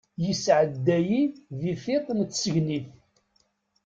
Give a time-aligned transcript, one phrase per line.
[0.25, 1.21] Yesɛedda-yi
[1.59, 2.87] di tiṭ n tsegnit.